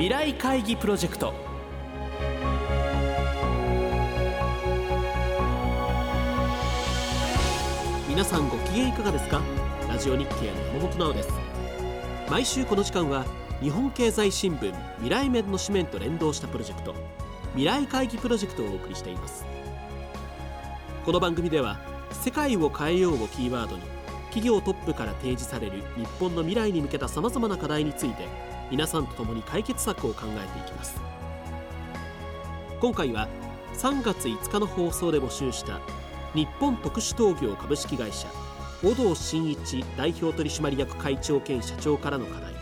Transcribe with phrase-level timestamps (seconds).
[0.00, 1.34] 未来会議プロジェクト。
[8.08, 9.42] 皆さんご機嫌いかがですか？
[9.90, 11.28] ラジオ日経の山本直です。
[12.30, 13.26] 毎週この時間は
[13.60, 16.94] 日本経済新聞未来面の紙面と連動したプロジェクト
[17.50, 19.44] 未来会議プロジェクトをお送りしています。
[21.04, 21.78] この番組では
[22.12, 23.82] 世界を変えようをキーワードに
[24.28, 28.26] 企業トップから提示される日本の未来に向けたさまざまな課題について
[28.70, 31.00] 皆さんと共に解決策を考えていきます。
[32.80, 33.28] 今回は
[33.74, 35.80] 3月5日の放送で募集した
[36.34, 38.26] 日本特殊陶業株式会社
[38.82, 42.54] 小堂真一代表取締役会長兼社長からの課題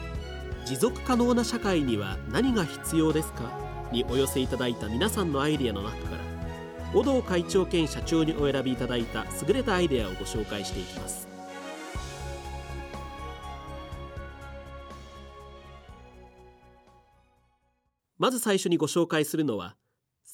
[0.66, 3.44] 持続可能な社会には何が必要ですか
[3.92, 6.18] にお寄せいただいた皆さんのアイデアの中から
[6.92, 11.28] 小堂会長兼社長にお選びいただいた優れたアイデアをご紹介していきます
[18.18, 19.76] まず最初にご紹介するのは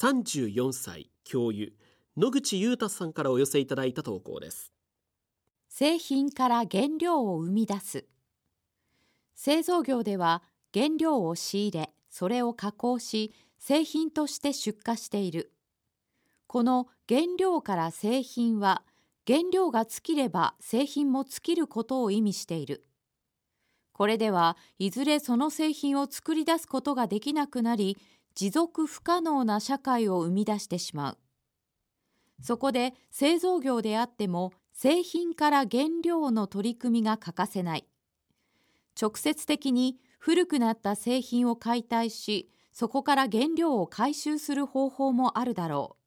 [0.00, 1.74] 34歳教諭
[2.16, 4.72] 野口裕太さんからお寄せいただいた投稿です。
[5.68, 8.06] 製品から原料を生み出す。
[9.34, 15.52] 製造業では原料を仕入れそれを加工し製品として出荷している。
[16.46, 18.82] この原料から製品は
[19.26, 22.86] 原料が尽きれば製品も尽きることを意味している。
[23.94, 27.96] これではいずれその製品を作り出すことができなくなり
[28.34, 31.18] 持続不可能な社会を生み出してしまう。
[32.42, 37.86] そこで製造業であっても製品から原料の取り組みが欠かせない。
[39.00, 46.04] 直接的に古くなった製品を解体しそこから原料を回収する方法もあるだろう。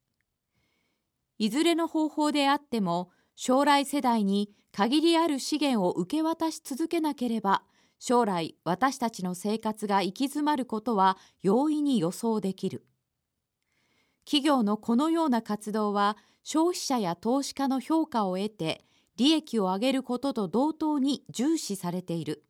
[1.38, 7.63] いずれの方法であっても将来世代に限りある資源を受け渡し続けなければ
[8.00, 12.85] 将来私たちの生活が行き詰まることは容易に予想できる。
[14.25, 22.44] 企業のこのような活動は消費者や投資家の評価を得て利益を上げることと同等に重視されている。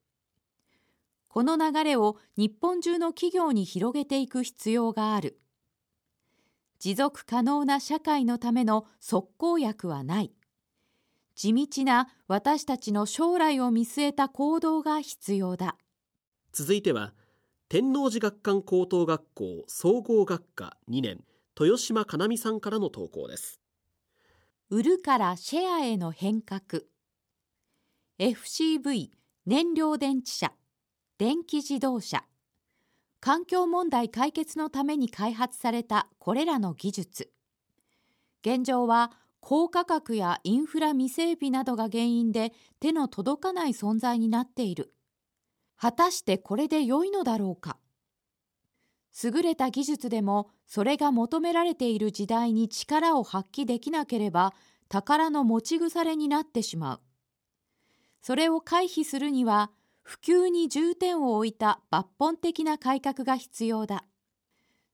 [1.30, 5.40] この流れを日本中の企業に広げていく必要がある。
[6.80, 10.32] 持続可能な社会のための即効薬はない。
[11.38, 15.78] 地道な私たちの将来を見据えた行動が必要だ。
[16.52, 17.14] 続いては
[17.70, 21.24] 天王寺学館高等学校総合学科2年
[21.60, 23.62] 豊島かなみさんからの投稿です。
[24.72, 26.82] 売るからシェアへの変革。
[28.18, 29.12] FCV
[29.46, 30.52] 燃料電池車。
[31.20, 32.24] 電気自動車。
[33.20, 37.30] 環境問題解決のために開発されたこれらの技術。
[38.42, 39.12] 現状は
[39.50, 44.92] 高価格やインフラ未整備などが原因で手の届かない存在になっている。
[45.78, 47.78] 果たしてこれで良いのだろうか。
[49.24, 54.54] 優れた技術でもそれが求められている時代に力を発揮できなければ
[54.90, 57.02] 宝の持ち腐れになってしまう。
[58.22, 59.72] それを回避するには
[60.04, 64.04] 普及に重点を置いた抜本的な改革が必要だ。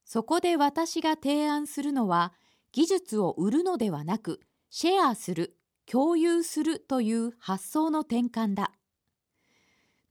[0.06, 2.34] そこで私が提案するのは
[2.74, 4.42] 技術を売るのではなく
[4.72, 8.72] シェアする共有するという発想の転換だ。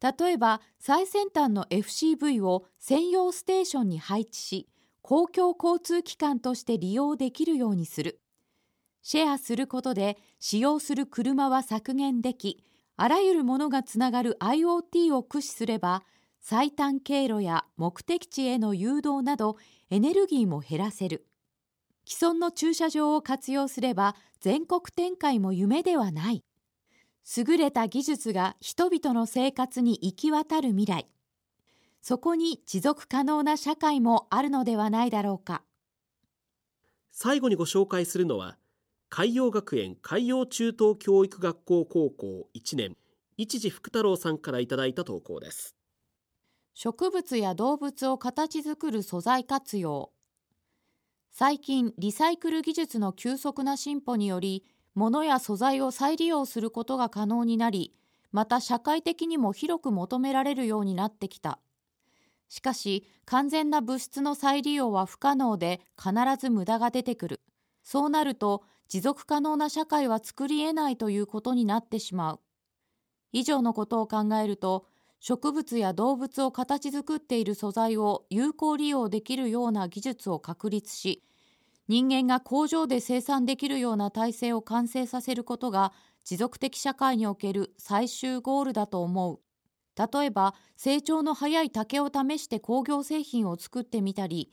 [0.00, 4.68] 例えば最先端の FCV を専用ステーションに配置し
[5.00, 8.20] 公共交通機関として利用できるようにする。
[9.02, 12.62] シェアすることで使用する車は削減でき
[12.96, 16.04] あらゆるものがつながる IoT を駆使すれば
[16.40, 19.56] 最短経路や目的地への誘導など
[19.90, 21.26] エネルギーも減らせる。
[22.04, 26.44] 既存の駐車場を活用すれば全国展開も夢ではない。
[27.36, 31.08] 優れた技術が人々の生活に行き渡る未来。
[32.00, 35.62] そこに持続可能な社会もあるのではないだろうか。
[37.12, 38.58] 最後にご紹介するのは、
[39.08, 42.96] 海洋学園海洋中等教育学校高校1年、
[43.36, 45.76] 一時福太郎さんからいただいた投稿です。
[46.74, 50.11] 植物や動物を形作る素材活用
[51.34, 57.94] 最近リサイクル技術の急速な進歩により物や素材を再利用することが可能になり
[58.32, 61.58] また社会的にも広く求められるようになってきた。
[62.50, 67.40] しかし完全な物質の再利用は不可能で必ず無駄が出てくる。
[67.82, 72.40] そうなると持続可能な社会は作り得ないということになってしまう。
[73.32, 74.84] 以上のことを考えると
[75.24, 81.22] 植物や動物を形作っている素材を有効利用できるような技術を確立し
[81.86, 85.92] 人間が工場で生産できるような体制を完成させることが
[86.24, 89.38] 持続的社会における最終ゴールだと思う。
[89.96, 94.50] 例えば成長の早い竹を試して工業製品を作ってみたり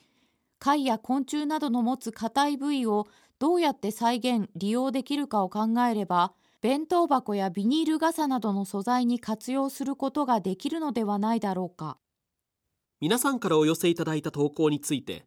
[0.60, 3.07] 貝や昆虫などの持つ硬い部位を
[3.39, 11.98] どうやって再現利用できるかを考えれば弁当箱やビニール傘などの素材に活用することができるのではないだろうか。
[13.00, 15.26] 皆さんからお寄せいただいた投稿について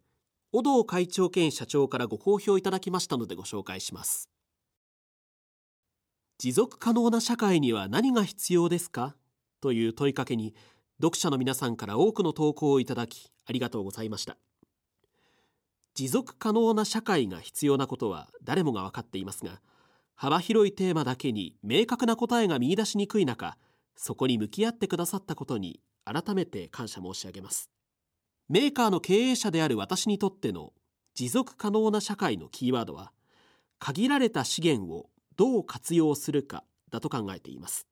[0.53, 4.29] 小道会長兼社長からご好評いただきましたのでご紹介します。
[6.37, 9.17] 持続可能な社会には何が必要ですか？
[9.63, 10.55] という問いかけに
[11.01, 14.37] 読者の皆さんから多くの投稿をいただきありがとうございました。
[15.95, 19.63] 持続可能な社会が必要なことは誰もが分かっていますが
[20.23, 23.57] 幅広いテーマだけに明確な答えが見出しにくい中
[23.97, 27.73] そこに向き合ってくださったことに改めて感謝申し上げます。
[28.49, 30.75] メーカーの経営者である私にとっての
[31.17, 33.11] 持続可能な社会のキーワードは
[33.81, 37.89] 限られた資源をどう活用するかだと考えています。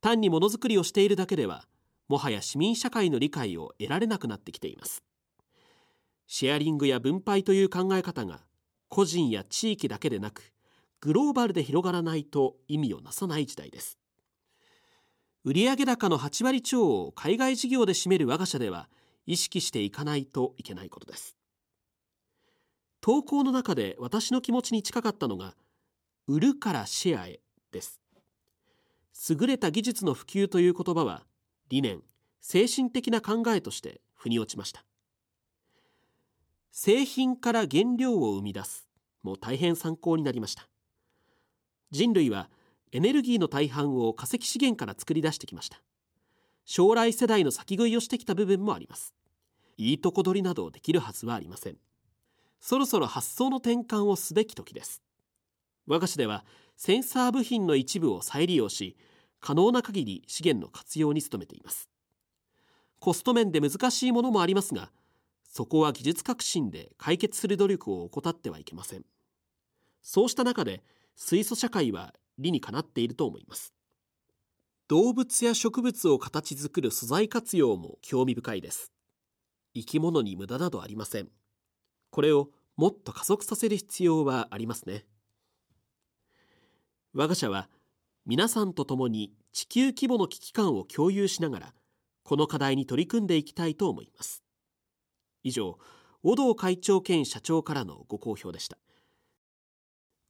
[0.00, 1.68] 単にものづくりをしているだけでは
[2.08, 5.04] もはや市民社会の理解を得られなくなってきています。
[6.26, 8.40] シェアリングや分配という考え方が
[8.88, 10.52] 個人や地域だけでなく
[11.00, 13.98] グローバルで広がらないと意味をなさない時代です。
[15.44, 18.88] 売上高の8割超を海外事業で占める我が社では
[19.26, 21.36] 意識していかないといけないことです。
[23.00, 25.54] 投稿の中で私の気持ちに近かったのが
[26.26, 27.40] 売るからシェアへ
[27.70, 28.00] です。
[29.30, 31.24] 優れた技術の普及という言葉は
[31.68, 32.02] 理念
[32.40, 34.84] 精神的な考えとして腑に落ちました。
[36.72, 38.88] 製品から原料を生み出す
[39.22, 40.68] も大変参考になりました。
[41.90, 42.50] 人類は
[42.92, 45.80] エネルギーの大半を化石資源から作り出してきました。
[46.64, 49.14] 将来世代の先食いをしてきた部分もあります。
[49.76, 51.76] いいとこ取りなどできるはずはありません。
[52.60, 55.02] そろそろ発想の転換をすべき時です。
[55.86, 56.44] 我が社では
[56.76, 58.96] センサー部品の一部を再利用し
[59.40, 61.88] 可能な限り資源の活用に努めています。
[63.00, 64.90] コスト面で難しいものもありますが
[65.44, 69.04] そこは技術革新で解決する努力を怠ってはいけません。
[70.02, 70.82] そうした中で
[71.20, 73.74] 水素社会は理にかなっていると思います。
[74.86, 78.92] 動物や植物を形作る素材活用も興味深いです。
[79.74, 81.28] 生き物に無駄などありません。
[82.10, 85.06] これをもっと加速させる必要はありますね。
[87.12, 87.68] 我が社は
[88.24, 91.74] 皆さんと共に地球規模の危機感を共有しながら
[92.22, 94.44] この課題に取り組んでいきたいと思います。
[95.42, 95.80] 以上
[96.22, 98.78] 小道会長兼社長からのご好評でした。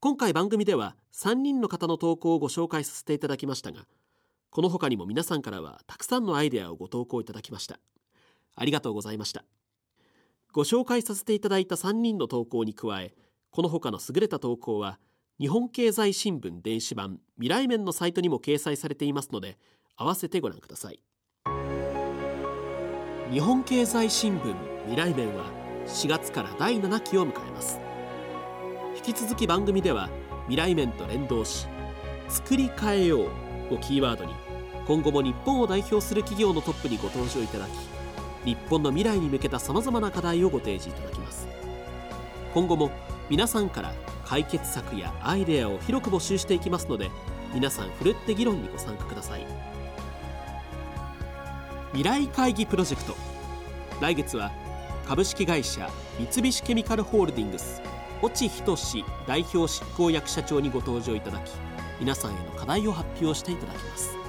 [0.00, 3.80] 今回番組では3人の方の投稿をご紹介させていただきましたが
[4.50, 7.80] この他にも皆さんからはたくさんのアイデアをご投稿いただきました。
[8.54, 9.44] ありがとうございました。
[10.52, 13.12] ご紹介させていただいた3人の投稿に加え
[13.50, 15.00] この他の優れた投稿は
[15.40, 19.58] 日本経済新聞電子版未来面のサイトにも掲載されていますので
[19.96, 21.00] 合わせてご覧ください。
[23.32, 24.54] 日本経済新聞
[24.84, 25.44] 未来面は
[25.86, 27.87] 4月から第7期を迎えます。
[29.08, 30.10] 引き続き番組では
[30.48, 31.66] 未来面と連動し
[32.28, 33.22] 作り変えよ
[33.70, 34.34] うをキーワードに。
[34.86, 37.70] 今後も日本を代表する企業のトップにご登場いただき
[38.44, 41.48] 日本の未来に向けたさまざまな課題をご提示いただきます。
[42.52, 42.90] 今後も
[43.30, 43.94] 皆さんから
[44.26, 47.10] 解決策やアイデアを広く募集していきますので
[47.54, 49.46] 皆さんふるって議論にご参加ください。
[51.92, 53.16] 未来会議プロジェクト。
[54.02, 54.52] 来月は
[55.06, 55.88] 株式会社
[56.18, 57.87] 三菱ケミカルホールディングス。
[58.22, 61.52] 越智仁代表執行役社長にご登場いただき
[62.00, 64.27] 皆さんへの課題を発表していただきます。